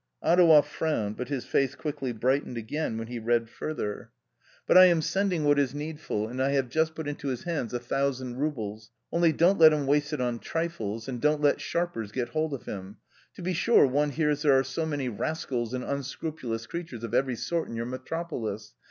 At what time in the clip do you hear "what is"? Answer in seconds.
5.43-5.75